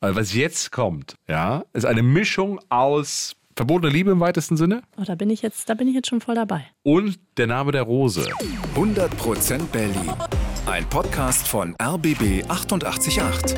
Also 0.00 0.18
was 0.20 0.32
jetzt 0.34 0.70
kommt, 0.70 1.16
ja, 1.26 1.64
ist 1.72 1.84
eine 1.84 2.02
Mischung 2.02 2.60
aus 2.68 3.34
verbotene 3.56 3.92
Liebe 3.92 4.12
im 4.12 4.20
weitesten 4.20 4.56
Sinne 4.56 4.82
Oh, 4.96 5.02
da 5.04 5.16
bin 5.16 5.28
ich 5.30 5.42
jetzt, 5.42 5.68
da 5.68 5.74
bin 5.74 5.88
ich 5.88 5.94
jetzt 5.94 6.08
schon 6.08 6.20
voll 6.20 6.36
dabei. 6.36 6.64
und 6.84 7.18
der 7.36 7.48
Name 7.48 7.72
der 7.72 7.82
Rose. 7.82 8.24
100% 8.76 9.58
Berlin. 9.72 10.12
Ein 10.66 10.88
Podcast 10.88 11.48
von 11.48 11.74
RBB 11.82 12.44
888. 12.48 13.56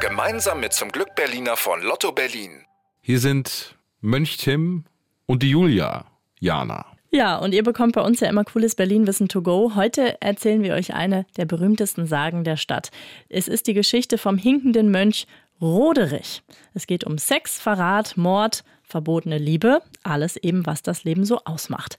Gemeinsam 0.00 0.60
mit 0.60 0.72
zum 0.72 0.88
Glück 0.90 1.14
Berliner 1.14 1.56
von 1.56 1.82
Lotto 1.82 2.12
Berlin. 2.12 2.64
Hier 3.02 3.20
sind 3.20 3.76
Mönch 4.00 4.38
Tim 4.38 4.84
und 5.26 5.42
die 5.42 5.50
Julia, 5.50 6.06
Jana. 6.40 6.86
Ja, 7.14 7.36
und 7.36 7.54
ihr 7.54 7.62
bekommt 7.62 7.94
bei 7.94 8.00
uns 8.00 8.18
ja 8.18 8.28
immer 8.28 8.42
cooles 8.42 8.74
Berlin-Wissen 8.74 9.28
to 9.28 9.40
go. 9.40 9.76
Heute 9.76 10.20
erzählen 10.20 10.64
wir 10.64 10.74
euch 10.74 10.94
eine 10.94 11.26
der 11.36 11.44
berühmtesten 11.44 12.08
Sagen 12.08 12.42
der 12.42 12.56
Stadt. 12.56 12.90
Es 13.28 13.46
ist 13.46 13.68
die 13.68 13.72
Geschichte 13.72 14.18
vom 14.18 14.36
hinkenden 14.36 14.90
Mönch 14.90 15.28
Roderich. 15.60 16.42
Es 16.74 16.88
geht 16.88 17.04
um 17.04 17.16
Sex, 17.18 17.60
Verrat, 17.60 18.16
Mord, 18.16 18.64
verbotene 18.82 19.38
Liebe, 19.38 19.80
alles 20.02 20.36
eben, 20.38 20.66
was 20.66 20.82
das 20.82 21.04
Leben 21.04 21.24
so 21.24 21.38
ausmacht. 21.44 21.98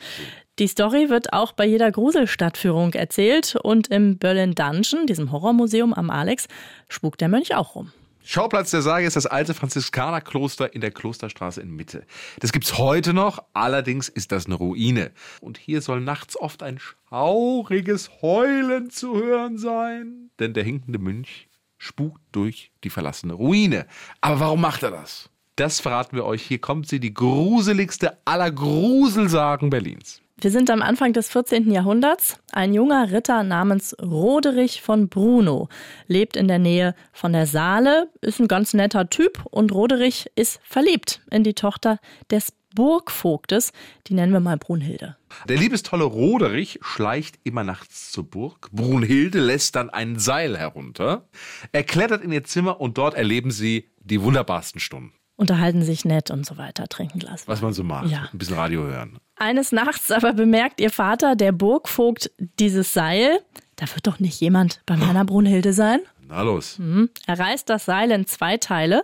Die 0.60 0.68
Story 0.68 1.10
wird 1.10 1.32
auch 1.32 1.54
bei 1.54 1.66
jeder 1.66 1.94
Gruselstadtführung 1.94 2.92
erzählt 2.92 3.56
und 3.64 3.88
im 3.88 4.18
Berlin 4.18 4.54
Dungeon, 4.54 5.08
diesem 5.08 5.32
Horrormuseum 5.32 5.94
am 5.94 6.10
Alex, 6.10 6.50
spukt 6.90 7.22
der 7.22 7.30
Mönch 7.30 7.56
auch 7.56 7.76
rum. 7.76 7.94
Schauplatz 8.28 8.72
der 8.72 8.82
Sage 8.82 9.06
ist 9.06 9.16
das 9.16 9.28
alte 9.28 9.54
Franziskanerkloster 9.54 10.74
in 10.74 10.82
der 10.82 10.90
Klosterstraße 10.90 11.62
in 11.62 11.70
Mitte. 11.70 12.08
Das 12.40 12.52
gibt's 12.52 12.80
heute 12.80 13.14
noch, 13.14 13.44
allerdings 13.54 14.10
ist 14.10 14.32
das 14.32 14.48
eine 14.48 14.56
Ruine. 14.56 15.12
Und 15.42 15.60
hier 15.60 15.80
soll 15.82 16.02
nachts 16.02 16.36
oft 16.36 16.64
ein 16.64 16.80
schauriges 16.80 18.10
Heulen 18.24 18.90
zu 18.90 19.16
hören 19.16 19.60
sein. 19.60 20.32
Denn 20.40 20.56
der 20.56 20.64
hinkende 20.64 20.98
Mönch 20.98 21.50
spukt 21.78 22.20
durch 22.32 22.72
die 22.84 22.90
verlassene 22.90 23.34
Ruine. 23.34 23.86
Aber 24.22 24.40
warum 24.40 24.60
macht 24.60 24.82
er 24.82 24.90
das? 24.90 25.30
Das 25.56 25.80
verraten 25.80 26.16
wir 26.16 26.26
euch. 26.26 26.42
Hier 26.42 26.60
kommt 26.60 26.88
sie, 26.88 27.00
die 27.00 27.14
gruseligste 27.14 28.18
aller 28.26 28.52
Gruselsagen 28.52 29.70
Berlins. 29.70 30.24
Wir 30.42 30.52
sind 30.52 30.70
am 30.70 30.82
Anfang 30.82 31.14
des 31.14 31.30
14. 31.30 31.72
Jahrhunderts. 31.72 32.38
Ein 32.52 32.74
junger 32.74 33.10
Ritter 33.12 33.44
namens 33.44 33.96
Roderich 34.02 34.82
von 34.82 35.08
Bruno 35.08 35.70
lebt 36.08 36.36
in 36.36 36.50
der 36.50 36.60
Nähe 36.60 36.94
von 37.14 37.32
der 37.32 37.48
Saale, 37.48 38.10
ist 38.20 38.42
ein 38.42 38.50
ganz 38.50 38.74
netter 38.74 39.10
Typ 39.10 39.46
und 39.50 39.72
Roderich 39.74 40.30
ist 40.36 40.60
verliebt 40.64 41.22
in 41.32 41.46
die 41.46 41.54
Tochter 41.54 42.00
des 42.30 42.52
Burgvogtes, 42.76 43.72
die 44.08 44.14
nennen 44.14 44.34
wir 44.34 44.42
mal 44.42 44.58
Brunhilde. 44.58 45.16
Der 45.48 45.56
liebestolle 45.56 46.04
Roderich 46.04 46.80
schleicht 46.82 47.40
immer 47.46 47.64
nachts 47.64 48.12
zur 48.12 48.30
Burg. 48.30 48.70
Brunhilde 48.74 49.40
lässt 49.40 49.78
dann 49.78 49.90
ein 49.90 50.20
Seil 50.20 50.58
herunter. 50.58 51.30
Er 51.72 51.84
klettert 51.84 52.22
in 52.22 52.34
ihr 52.34 52.44
Zimmer 52.44 52.82
und 52.82 52.98
dort 52.98 53.14
erleben 53.14 53.52
sie 53.52 53.90
die 54.02 54.22
wunderbarsten 54.22 54.82
Stunden. 54.82 55.14
Unterhalten 55.38 55.84
sich 55.84 56.06
nett 56.06 56.32
und 56.32 56.46
so 56.46 56.58
weiter, 56.58 56.88
trinken 56.88 57.20
Glas. 57.20 57.48
Was 57.48 57.62
man 57.62 57.74
so 57.74 57.84
macht. 57.84 58.10
Ja. 58.10 58.30
Ein 58.32 58.38
bisschen 58.38 58.56
Radio 58.56 58.84
hören. 58.84 59.20
Eines 59.36 59.72
Nachts 59.74 60.12
aber 60.12 60.34
bemerkt 60.34 60.80
ihr 60.80 60.92
Vater, 60.92 61.36
der 61.36 61.52
Burgvogt, 61.52 62.32
dieses 62.60 62.94
Seil. 62.94 63.40
Da 63.76 63.86
wird 63.94 64.08
doch 64.08 64.20
nicht 64.20 64.40
jemand 64.40 64.82
bei 64.86 64.96
meiner 64.96 65.26
Brunhilde 65.26 65.74
sein. 65.74 66.00
Na 66.28 66.42
los. 66.42 66.80
Er 67.28 67.38
reißt 67.38 67.70
das 67.70 67.86
Seil 67.86 68.12
in 68.12 68.26
zwei 68.26 68.58
Teile. 68.58 69.04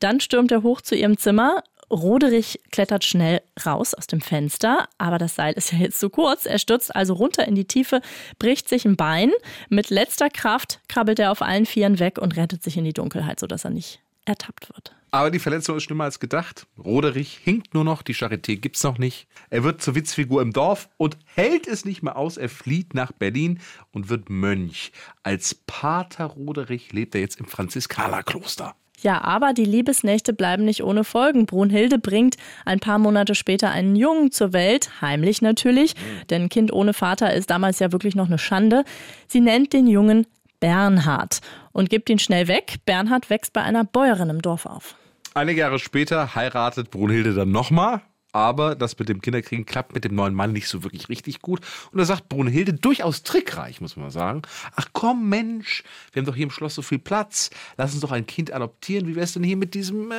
Dann 0.00 0.20
stürmt 0.20 0.50
er 0.50 0.62
hoch 0.62 0.80
zu 0.80 0.96
ihrem 0.96 1.18
Zimmer. 1.18 1.62
Roderich 1.90 2.58
klettert 2.72 3.04
schnell 3.04 3.42
raus 3.64 3.94
aus 3.94 4.08
dem 4.08 4.20
Fenster, 4.20 4.88
aber 4.98 5.18
das 5.18 5.36
Seil 5.36 5.52
ist 5.52 5.72
ja 5.72 5.78
jetzt 5.78 6.00
zu 6.00 6.10
kurz. 6.10 6.44
Er 6.46 6.58
stürzt 6.58 6.96
also 6.96 7.14
runter 7.14 7.46
in 7.46 7.54
die 7.54 7.66
Tiefe, 7.66 8.00
bricht 8.40 8.68
sich 8.68 8.84
ein 8.84 8.96
Bein. 8.96 9.30
Mit 9.68 9.90
letzter 9.90 10.28
Kraft 10.28 10.80
krabbelt 10.88 11.20
er 11.20 11.30
auf 11.30 11.42
allen 11.42 11.66
Vieren 11.66 12.00
weg 12.00 12.18
und 12.18 12.36
rettet 12.36 12.64
sich 12.64 12.76
in 12.76 12.84
die 12.84 12.92
Dunkelheit, 12.92 13.38
sodass 13.38 13.64
er 13.64 13.70
nicht 13.70 14.00
ertappt 14.26 14.68
wird. 14.68 14.94
Aber 15.10 15.30
die 15.30 15.38
Verletzung 15.38 15.76
ist 15.76 15.84
schlimmer 15.84 16.04
als 16.04 16.20
gedacht. 16.20 16.66
Roderich 16.76 17.38
hinkt 17.42 17.72
nur 17.72 17.84
noch, 17.84 18.02
die 18.02 18.14
Charité 18.14 18.56
gibt's 18.56 18.82
noch 18.82 18.98
nicht. 18.98 19.28
Er 19.48 19.64
wird 19.64 19.80
zur 19.80 19.94
Witzfigur 19.94 20.42
im 20.42 20.52
Dorf 20.52 20.90
und 20.98 21.16
hält 21.34 21.66
es 21.66 21.84
nicht 21.86 22.02
mehr 22.02 22.16
aus. 22.16 22.36
Er 22.36 22.50
flieht 22.50 22.92
nach 22.92 23.12
Berlin 23.12 23.60
und 23.92 24.10
wird 24.10 24.28
Mönch. 24.28 24.92
Als 25.22 25.54
Pater 25.66 26.26
Roderich 26.26 26.92
lebt 26.92 27.14
er 27.14 27.22
jetzt 27.22 27.40
im 27.40 27.46
Franziskanerkloster. 27.46 28.74
Ja, 29.00 29.22
aber 29.22 29.52
die 29.52 29.64
Liebesnächte 29.64 30.32
bleiben 30.32 30.64
nicht 30.64 30.82
ohne 30.82 31.04
Folgen. 31.04 31.46
Brunhilde 31.46 31.98
bringt 31.98 32.36
ein 32.64 32.80
paar 32.80 32.98
Monate 32.98 33.34
später 33.34 33.70
einen 33.70 33.94
Jungen 33.94 34.32
zur 34.32 34.52
Welt, 34.52 34.90
heimlich 35.00 35.42
natürlich, 35.42 35.94
denn 36.30 36.44
ein 36.44 36.48
Kind 36.48 36.72
ohne 36.72 36.94
Vater 36.94 37.32
ist 37.34 37.50
damals 37.50 37.78
ja 37.78 37.92
wirklich 37.92 38.14
noch 38.14 38.26
eine 38.26 38.38
Schande. 38.38 38.84
Sie 39.28 39.40
nennt 39.40 39.74
den 39.74 39.86
Jungen 39.86 40.26
Bernhard 40.60 41.40
und 41.72 41.90
gibt 41.90 42.10
ihn 42.10 42.18
schnell 42.18 42.48
weg. 42.48 42.76
Bernhard 42.84 43.30
wächst 43.30 43.52
bei 43.52 43.62
einer 43.62 43.84
Bäuerin 43.84 44.30
im 44.30 44.42
Dorf 44.42 44.66
auf. 44.66 44.96
Einige 45.34 45.60
Jahre 45.60 45.78
später 45.78 46.34
heiratet 46.34 46.90
Brunhilde 46.90 47.34
dann 47.34 47.50
nochmal. 47.50 48.02
Aber 48.32 48.74
das 48.74 48.98
mit 48.98 49.08
dem 49.08 49.22
Kinderkriegen 49.22 49.64
klappt 49.64 49.94
mit 49.94 50.04
dem 50.04 50.14
neuen 50.14 50.34
Mann 50.34 50.52
nicht 50.52 50.68
so 50.68 50.84
wirklich 50.84 51.08
richtig 51.08 51.40
gut. 51.40 51.60
Und 51.90 51.98
da 51.98 52.04
sagt 52.04 52.28
Brunhilde, 52.28 52.74
durchaus 52.74 53.22
trickreich, 53.22 53.80
muss 53.80 53.96
man 53.96 54.10
sagen. 54.10 54.42
Ach 54.74 54.88
komm, 54.92 55.30
Mensch, 55.30 55.84
wir 56.12 56.20
haben 56.20 56.26
doch 56.26 56.34
hier 56.34 56.44
im 56.44 56.50
Schloss 56.50 56.74
so 56.74 56.82
viel 56.82 56.98
Platz. 56.98 57.48
Lass 57.78 57.94
uns 57.94 58.02
doch 58.02 58.12
ein 58.12 58.26
Kind 58.26 58.52
adoptieren. 58.52 59.06
Wie 59.06 59.16
wär's 59.16 59.32
denn 59.32 59.42
hier 59.42 59.56
mit 59.56 59.72
diesem 59.72 60.12
äh, 60.12 60.14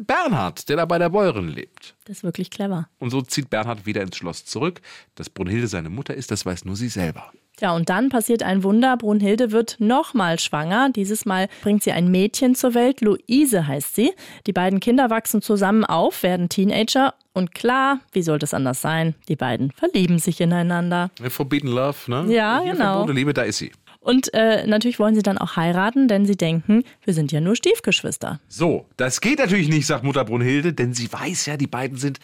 Bernhard, 0.00 0.68
der 0.68 0.76
da 0.76 0.84
bei 0.84 0.98
der 0.98 1.08
Bäuerin 1.08 1.48
lebt? 1.48 1.94
Das 2.04 2.18
ist 2.18 2.24
wirklich 2.24 2.50
clever. 2.50 2.88
Und 2.98 3.10
so 3.10 3.22
zieht 3.22 3.50
Bernhard 3.50 3.86
wieder 3.86 4.02
ins 4.02 4.16
Schloss 4.16 4.44
zurück. 4.44 4.80
Dass 5.14 5.30
Brunhilde 5.30 5.66
seine 5.66 5.90
Mutter 5.90 6.14
ist, 6.14 6.30
das 6.30 6.46
weiß 6.46 6.64
nur 6.64 6.76
sie 6.76 6.88
selber. 6.88 7.32
Ja, 7.58 7.74
und 7.74 7.88
dann 7.88 8.10
passiert 8.10 8.42
ein 8.42 8.62
Wunder. 8.62 8.98
Brunhilde 8.98 9.50
wird 9.50 9.76
nochmal 9.78 10.38
schwanger. 10.38 10.90
Dieses 10.90 11.24
Mal 11.24 11.48
bringt 11.62 11.82
sie 11.82 11.92
ein 11.92 12.10
Mädchen 12.10 12.54
zur 12.54 12.74
Welt. 12.74 13.00
Luise 13.00 13.66
heißt 13.66 13.94
sie. 13.94 14.12
Die 14.46 14.52
beiden 14.52 14.78
Kinder 14.78 15.08
wachsen 15.08 15.40
zusammen 15.40 15.84
auf, 15.84 16.22
werden 16.22 16.50
Teenager. 16.50 17.14
Und 17.32 17.54
klar, 17.54 18.00
wie 18.12 18.22
sollte 18.22 18.44
es 18.44 18.52
anders 18.52 18.82
sein? 18.82 19.14
Die 19.28 19.36
beiden 19.36 19.70
verlieben 19.70 20.18
sich 20.18 20.40
ineinander. 20.40 21.10
Forbidden 21.28 21.70
Love, 21.70 21.96
ne? 22.08 22.26
Ja, 22.28 22.60
Hier 22.62 22.72
genau. 22.72 22.84
Verbotene 22.84 23.18
Liebe, 23.18 23.32
da 23.32 23.42
ist 23.42 23.58
sie. 23.58 23.72
Und 24.06 24.32
äh, 24.34 24.64
natürlich 24.68 25.00
wollen 25.00 25.16
sie 25.16 25.22
dann 25.24 25.36
auch 25.36 25.56
heiraten, 25.56 26.06
denn 26.06 26.26
sie 26.26 26.36
denken, 26.36 26.84
wir 27.04 27.12
sind 27.12 27.32
ja 27.32 27.40
nur 27.40 27.56
Stiefgeschwister. 27.56 28.38
So, 28.46 28.86
das 28.96 29.20
geht 29.20 29.40
natürlich 29.40 29.68
nicht, 29.68 29.84
sagt 29.84 30.04
Mutter 30.04 30.24
Brunhilde, 30.24 30.72
denn 30.72 30.94
sie 30.94 31.12
weiß 31.12 31.46
ja, 31.46 31.56
die 31.56 31.66
beiden 31.66 31.98
sind 31.98 32.20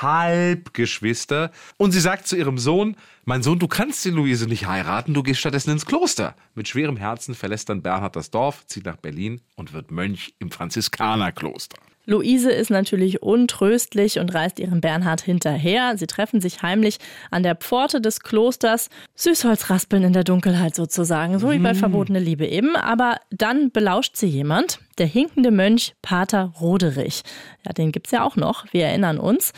Halbgeschwister. 0.00 1.50
Und 1.76 1.92
sie 1.92 2.00
sagt 2.00 2.26
zu 2.26 2.36
ihrem 2.36 2.56
Sohn, 2.56 2.96
mein 3.26 3.42
Sohn, 3.42 3.58
du 3.58 3.68
kannst 3.68 4.02
die 4.06 4.10
Luise 4.10 4.46
nicht 4.46 4.66
heiraten, 4.66 5.12
du 5.12 5.22
gehst 5.22 5.40
stattdessen 5.40 5.72
ins 5.72 5.84
Kloster. 5.84 6.34
Mit 6.54 6.68
schwerem 6.68 6.96
Herzen 6.96 7.34
verlässt 7.34 7.68
dann 7.68 7.82
Bernhard 7.82 8.16
das 8.16 8.30
Dorf, 8.30 8.64
zieht 8.66 8.86
nach 8.86 8.96
Berlin 8.96 9.42
und 9.56 9.74
wird 9.74 9.90
Mönch 9.90 10.32
im 10.38 10.50
Franziskanerkloster. 10.50 11.76
Luise 12.06 12.50
ist 12.52 12.70
natürlich 12.70 13.22
untröstlich 13.22 14.18
und 14.18 14.32
reist 14.32 14.58
ihrem 14.60 14.80
Bernhard 14.80 15.20
hinterher. 15.20 15.98
Sie 15.98 16.06
treffen 16.06 16.40
sich 16.40 16.62
heimlich 16.62 16.98
an 17.30 17.42
der 17.42 17.56
Pforte 17.56 18.00
des 18.00 18.20
Klosters. 18.20 18.88
Süßholzraspeln 19.16 20.04
in 20.04 20.12
der 20.12 20.24
Dunkelheit 20.24 20.74
sozusagen, 20.76 21.38
so 21.38 21.50
wie 21.50 21.58
bei 21.58 21.74
Verbotene 21.74 22.20
Liebe 22.20 22.46
eben. 22.46 22.76
Aber 22.76 23.16
dann 23.30 23.70
belauscht 23.72 24.16
sie 24.16 24.28
jemand, 24.28 24.78
der 24.98 25.06
hinkende 25.06 25.50
Mönch 25.50 25.94
Pater 26.00 26.52
Roderich. 26.60 27.22
Ja, 27.66 27.72
den 27.72 27.90
gibt's 27.90 28.12
ja 28.12 28.24
auch 28.24 28.36
noch, 28.36 28.64
wir 28.72 28.86
erinnern 28.86 29.18
uns. 29.18 29.52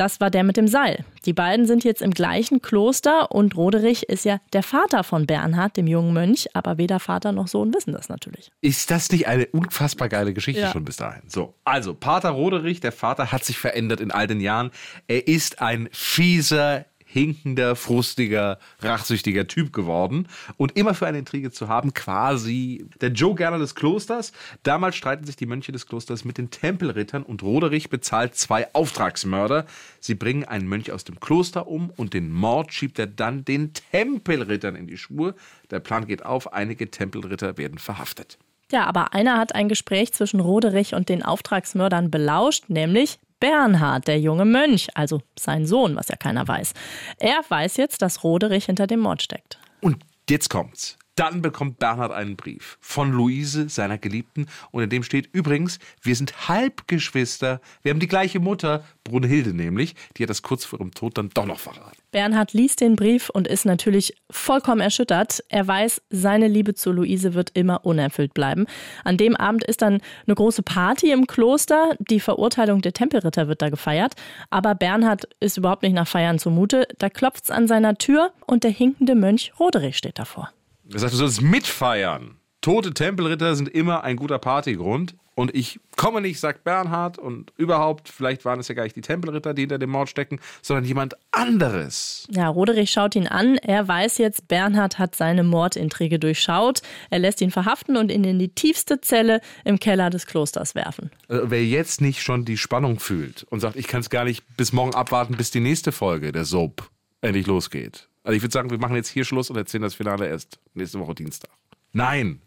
Das 0.00 0.18
war 0.18 0.30
der 0.30 0.44
mit 0.44 0.56
dem 0.56 0.66
Seil. 0.66 1.04
Die 1.26 1.34
beiden 1.34 1.66
sind 1.66 1.84
jetzt 1.84 2.00
im 2.00 2.12
gleichen 2.12 2.62
Kloster 2.62 3.32
und 3.32 3.54
Roderich 3.54 4.04
ist 4.04 4.24
ja 4.24 4.40
der 4.54 4.62
Vater 4.62 5.04
von 5.04 5.26
Bernhard, 5.26 5.76
dem 5.76 5.86
jungen 5.86 6.14
Mönch, 6.14 6.48
aber 6.54 6.78
weder 6.78 6.98
Vater 7.00 7.32
noch 7.32 7.48
Sohn 7.48 7.74
wissen 7.74 7.92
das 7.92 8.08
natürlich. 8.08 8.50
Ist 8.62 8.90
das 8.90 9.12
nicht 9.12 9.26
eine 9.28 9.44
unfassbar 9.48 10.08
geile 10.08 10.32
Geschichte 10.32 10.62
Ja. 10.62 10.72
schon 10.72 10.86
bis 10.86 10.96
dahin? 10.96 11.20
So, 11.26 11.52
also 11.64 11.92
Pater 11.92 12.30
Roderich, 12.30 12.80
der 12.80 12.92
Vater, 12.92 13.30
hat 13.30 13.44
sich 13.44 13.58
verändert 13.58 14.00
in 14.00 14.10
all 14.10 14.26
den 14.26 14.40
Jahren. 14.40 14.70
Er 15.06 15.28
ist 15.28 15.60
ein 15.60 15.90
fieser, 15.92 16.86
hinkender, 17.12 17.74
frustiger, 17.74 18.58
rachsüchtiger 18.80 19.46
Typ 19.46 19.72
geworden 19.72 20.28
und 20.56 20.76
immer 20.76 20.94
für 20.94 21.06
eine 21.06 21.18
Intrige 21.18 21.50
zu 21.50 21.68
haben, 21.68 21.92
quasi 21.92 22.86
der 23.00 23.10
Joe 23.10 23.34
Gerner 23.34 23.58
des 23.58 23.74
Klosters. 23.74 24.32
Damals 24.62 24.96
streiten 24.96 25.24
sich 25.24 25.36
die 25.36 25.46
Mönche 25.46 25.72
des 25.72 25.86
Klosters 25.86 26.24
mit 26.24 26.38
den 26.38 26.50
Tempelrittern 26.50 27.24
und 27.24 27.42
Roderich 27.42 27.90
bezahlt 27.90 28.36
zwei 28.36 28.72
Auftragsmörder. 28.74 29.66
Sie 29.98 30.14
bringen 30.14 30.44
einen 30.44 30.68
Mönch 30.68 30.92
aus 30.92 31.04
dem 31.04 31.18
Kloster 31.18 31.66
um 31.66 31.90
und 31.96 32.14
den 32.14 32.30
Mord 32.30 32.72
schiebt 32.72 32.98
er 32.98 33.08
dann 33.08 33.44
den 33.44 33.72
Tempelrittern 33.74 34.76
in 34.76 34.86
die 34.86 34.96
Schuhe. 34.96 35.34
Der 35.70 35.80
Plan 35.80 36.06
geht 36.06 36.24
auf, 36.24 36.52
einige 36.52 36.90
Tempelritter 36.90 37.58
werden 37.58 37.78
verhaftet. 37.78 38.38
Ja, 38.70 38.84
aber 38.84 39.14
einer 39.14 39.38
hat 39.38 39.54
ein 39.54 39.68
Gespräch 39.68 40.12
zwischen 40.12 40.38
Roderich 40.38 40.94
und 40.94 41.08
den 41.08 41.24
Auftragsmördern 41.24 42.10
belauscht, 42.10 42.64
nämlich 42.68 43.18
Bernhard, 43.40 44.06
der 44.06 44.20
junge 44.20 44.44
Mönch, 44.44 44.88
also 44.94 45.22
sein 45.38 45.66
Sohn, 45.66 45.96
was 45.96 46.08
ja 46.08 46.16
keiner 46.16 46.46
weiß. 46.46 46.74
Er 47.18 47.40
weiß 47.48 47.78
jetzt, 47.78 48.02
dass 48.02 48.22
Roderich 48.22 48.66
hinter 48.66 48.86
dem 48.86 49.00
Mord 49.00 49.22
steckt. 49.22 49.58
Und 49.80 50.04
jetzt 50.28 50.50
kommt's. 50.50 50.98
Dann 51.20 51.42
bekommt 51.42 51.78
Bernhard 51.78 52.12
einen 52.12 52.36
Brief 52.36 52.78
von 52.80 53.12
Luise, 53.12 53.68
seiner 53.68 53.98
Geliebten, 53.98 54.46
und 54.70 54.82
in 54.82 54.88
dem 54.88 55.02
steht 55.02 55.28
übrigens, 55.32 55.78
wir 56.00 56.16
sind 56.16 56.48
Halbgeschwister, 56.48 57.60
wir 57.82 57.90
haben 57.90 58.00
die 58.00 58.08
gleiche 58.08 58.40
Mutter, 58.40 58.84
Brunhilde 59.04 59.52
nämlich, 59.52 59.94
die 60.16 60.22
hat 60.22 60.30
das 60.30 60.40
kurz 60.40 60.64
vor 60.64 60.80
ihrem 60.80 60.92
Tod 60.92 61.18
dann 61.18 61.28
doch 61.28 61.44
noch 61.44 61.58
verraten. 61.58 61.98
Bernhard 62.10 62.54
liest 62.54 62.80
den 62.80 62.96
Brief 62.96 63.28
und 63.28 63.46
ist 63.46 63.66
natürlich 63.66 64.14
vollkommen 64.30 64.80
erschüttert. 64.80 65.44
Er 65.48 65.66
weiß, 65.66 66.00
seine 66.08 66.48
Liebe 66.48 66.74
zu 66.74 66.90
Luise 66.90 67.34
wird 67.34 67.50
immer 67.54 67.84
unerfüllt 67.84 68.34
bleiben. 68.34 68.66
An 69.04 69.16
dem 69.16 69.36
Abend 69.36 69.62
ist 69.62 69.82
dann 69.82 70.00
eine 70.26 70.34
große 70.34 70.62
Party 70.62 71.12
im 71.12 71.26
Kloster. 71.26 71.94
Die 72.00 72.18
Verurteilung 72.18 72.82
der 72.82 72.94
Tempelritter 72.94 73.46
wird 73.46 73.62
da 73.62 73.68
gefeiert. 73.68 74.14
Aber 74.48 74.74
Bernhard 74.74 75.28
ist 75.38 75.56
überhaupt 75.56 75.82
nicht 75.82 75.94
nach 75.94 76.08
Feiern 76.08 76.40
zumute. 76.40 76.88
Da 76.98 77.10
klopft 77.10 77.44
es 77.44 77.50
an 77.50 77.68
seiner 77.68 77.96
Tür 77.96 78.32
und 78.46 78.64
der 78.64 78.72
hinkende 78.72 79.14
Mönch 79.14 79.52
Roderich 79.60 79.96
steht 79.96 80.18
davor. 80.18 80.50
Er 80.92 80.98
sagt, 80.98 81.12
du 81.12 81.16
sollst 81.16 81.42
mitfeiern. 81.42 82.36
Tote 82.60 82.92
Tempelritter 82.92 83.54
sind 83.54 83.68
immer 83.68 84.04
ein 84.04 84.16
guter 84.16 84.38
Partygrund. 84.38 85.14
Und 85.40 85.54
ich 85.54 85.80
komme 85.96 86.20
nicht, 86.20 86.38
sagt 86.38 86.64
Bernhard, 86.64 87.16
und 87.16 87.50
überhaupt, 87.56 88.10
vielleicht 88.10 88.44
waren 88.44 88.60
es 88.60 88.68
ja 88.68 88.74
gar 88.74 88.82
nicht 88.82 88.96
die 88.96 89.00
Tempelritter, 89.00 89.54
die 89.54 89.62
hinter 89.62 89.78
dem 89.78 89.88
Mord 89.88 90.10
stecken, 90.10 90.38
sondern 90.60 90.84
jemand 90.84 91.14
anderes. 91.30 92.26
Ja, 92.30 92.48
Roderich 92.48 92.90
schaut 92.90 93.16
ihn 93.16 93.26
an. 93.26 93.56
Er 93.56 93.88
weiß 93.88 94.18
jetzt, 94.18 94.48
Bernhard 94.48 94.98
hat 94.98 95.14
seine 95.14 95.42
Mordintrige 95.42 96.18
durchschaut. 96.18 96.82
Er 97.08 97.20
lässt 97.20 97.40
ihn 97.40 97.50
verhaften 97.50 97.96
und 97.96 98.12
ihn 98.12 98.24
in 98.24 98.38
die 98.38 98.50
tiefste 98.50 99.00
Zelle 99.00 99.40
im 99.64 99.78
Keller 99.78 100.10
des 100.10 100.26
Klosters 100.26 100.74
werfen. 100.74 101.10
Also, 101.28 101.50
wer 101.50 101.64
jetzt 101.64 102.02
nicht 102.02 102.20
schon 102.20 102.44
die 102.44 102.58
Spannung 102.58 103.00
fühlt 103.00 103.44
und 103.44 103.60
sagt, 103.60 103.76
ich 103.76 103.86
kann 103.86 104.00
es 104.00 104.10
gar 104.10 104.24
nicht 104.24 104.44
bis 104.58 104.74
morgen 104.74 104.94
abwarten, 104.94 105.38
bis 105.38 105.50
die 105.50 105.60
nächste 105.60 105.90
Folge 105.90 106.32
der 106.32 106.44
Soap 106.44 106.90
endlich 107.22 107.46
losgeht. 107.46 108.09
Also 108.22 108.36
ich 108.36 108.42
würde 108.42 108.52
sagen, 108.52 108.70
wir 108.70 108.78
machen 108.78 108.96
jetzt 108.96 109.08
hier 109.08 109.24
Schluss 109.24 109.50
und 109.50 109.56
erzählen 109.56 109.82
das 109.82 109.94
Finale 109.94 110.28
erst 110.28 110.58
nächste 110.74 110.98
Woche 111.00 111.14
Dienstag. 111.14 111.50
Nein. 111.92 112.40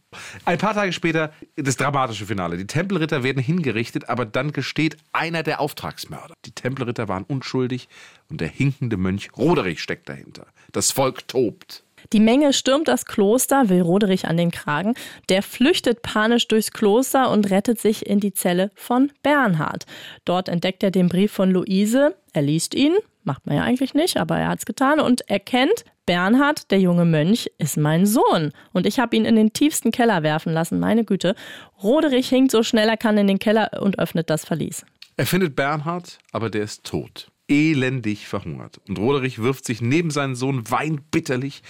Ein 0.46 0.60
paar 0.60 0.76
Tage 0.76 0.94
später 0.94 1.34
das 1.56 1.76
dramatische 1.76 2.28
Finale. 2.28 2.58
Die 2.58 2.68
Tempelritter 2.68 3.24
werden 3.24 3.42
hingerichtet, 3.42 4.10
aber 4.10 4.26
dann 4.26 4.52
gesteht 4.52 4.98
einer 5.12 5.42
der 5.42 5.60
Auftragsmörder. 5.60 6.36
Die 6.46 6.52
Tempelritter 6.52 7.08
waren 7.08 7.24
unschuldig 7.24 7.90
und 8.30 8.40
der 8.42 8.48
hinkende 8.48 8.96
Mönch 8.96 9.32
Roderich 9.36 9.82
steckt 9.82 10.08
dahinter. 10.10 10.46
Das 10.72 10.92
Volk 10.92 11.28
tobt. 11.28 11.84
Die 12.12 12.20
Menge 12.20 12.54
stürmt 12.54 12.90
das 12.90 13.06
Kloster, 13.06 13.70
will 13.70 13.82
Roderich 13.82 14.28
an 14.28 14.38
den 14.38 14.52
Kragen. 14.52 14.94
Der 15.30 15.42
flüchtet 15.42 16.02
panisch 16.02 16.48
durchs 16.48 16.72
Kloster 16.72 17.32
und 17.32 17.50
rettet 17.50 17.80
sich 17.80 18.06
in 18.06 18.20
die 18.20 18.34
Zelle 18.34 18.72
von 18.76 19.12
Bernhard. 19.24 19.86
Dort 20.26 20.50
entdeckt 20.50 20.84
er 20.84 20.92
den 20.92 21.08
Brief 21.08 21.32
von 21.32 21.50
Luise. 21.50 22.16
Er 22.34 22.42
liest 22.42 22.76
ihn, 22.76 22.94
macht 23.26 23.46
man 23.46 23.56
ja 23.56 23.64
eigentlich 23.64 23.94
nicht, 23.94 24.18
aber 24.18 24.38
er 24.38 24.50
hat 24.50 24.60
es 24.60 24.66
getan 24.66 25.00
und 25.00 25.30
erkennt, 25.30 25.86
Bernhard, 26.06 26.70
der 26.72 26.80
junge 26.80 27.06
Mönch, 27.06 27.50
ist 27.58 27.78
mein 27.78 28.06
Sohn. 28.06 28.52
Und 28.74 28.86
ich 28.86 29.00
habe 29.00 29.16
ihn 29.16 29.26
in 29.26 29.36
den 29.36 29.54
tiefsten 29.54 29.92
Keller 29.92 30.22
werfen 30.24 30.52
lassen, 30.52 30.80
meine 30.80 31.06
Güte. 31.06 31.36
Roderich 31.82 32.28
hinkt 32.28 32.52
so 32.52 32.64
schnell 32.64 32.90
er 32.90 32.98
kann 32.98 33.18
in 33.18 33.28
den 33.28 33.40
Keller 33.40 33.82
und 33.82 34.00
öffnet 34.00 34.30
das 34.30 34.46
Verlies. 34.46 34.86
Er 35.16 35.26
findet 35.26 35.56
Bernhard, 35.56 36.20
aber 36.32 36.50
der 36.50 36.64
ist 36.64 36.84
tot. 36.84 37.32
Elendig 37.48 38.28
verhungert. 38.28 38.80
Und 38.88 39.00
Roderich 39.00 39.42
wirft 39.42 39.66
sich 39.66 39.82
neben 39.82 40.12
seinen 40.12 40.36
Sohn, 40.36 40.70
weint 40.70 41.12
bitterlich. 41.12 41.62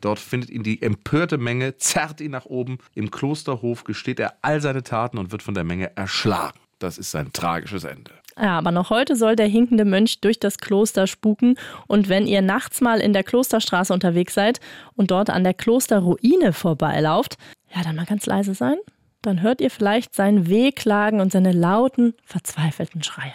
Dort 0.00 0.18
findet 0.18 0.50
ihn 0.50 0.62
die 0.62 0.82
empörte 0.82 1.38
Menge, 1.38 1.76
zerrt 1.76 2.20
ihn 2.20 2.30
nach 2.30 2.46
oben. 2.46 2.78
Im 2.94 3.10
Klosterhof 3.10 3.84
gesteht 3.84 4.20
er 4.20 4.34
all 4.42 4.60
seine 4.60 4.82
Taten 4.82 5.18
und 5.18 5.32
wird 5.32 5.42
von 5.42 5.54
der 5.54 5.64
Menge 5.64 5.96
erschlagen. 5.96 6.58
Das 6.78 6.98
ist 6.98 7.10
sein 7.10 7.32
tragisches 7.32 7.84
Ende. 7.84 8.12
Ja, 8.40 8.56
aber 8.58 8.70
noch 8.70 8.90
heute 8.90 9.16
soll 9.16 9.34
der 9.34 9.48
hinkende 9.48 9.84
Mönch 9.84 10.20
durch 10.20 10.38
das 10.38 10.58
Kloster 10.58 11.06
spuken. 11.06 11.56
Und 11.86 12.08
wenn 12.08 12.26
ihr 12.26 12.40
nachts 12.40 12.80
mal 12.80 13.00
in 13.00 13.12
der 13.12 13.24
Klosterstraße 13.24 13.92
unterwegs 13.92 14.34
seid 14.34 14.60
und 14.94 15.10
dort 15.10 15.30
an 15.30 15.42
der 15.42 15.54
Klosterruine 15.54 16.52
vorbeilauft, 16.52 17.36
ja, 17.74 17.82
dann 17.82 17.96
mal 17.96 18.06
ganz 18.06 18.26
leise 18.26 18.54
sein. 18.54 18.76
Dann 19.22 19.42
hört 19.42 19.60
ihr 19.60 19.70
vielleicht 19.70 20.14
sein 20.14 20.48
Wehklagen 20.48 21.20
und 21.20 21.32
seine 21.32 21.50
lauten, 21.50 22.14
verzweifelten 22.24 23.02
Schreie. 23.02 23.32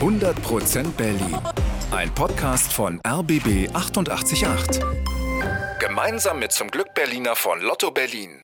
100% 0.00 0.92
Berlin. 0.96 1.36
Ein 1.90 2.14
Podcast 2.14 2.72
von 2.72 3.00
RBB 3.04 3.68
888. 3.74 4.80
Gemeinsam 5.80 6.38
mit 6.38 6.52
zum 6.52 6.70
Glück 6.70 6.94
Berliner 6.94 7.34
von 7.34 7.60
Lotto 7.60 7.90
Berlin. 7.90 8.40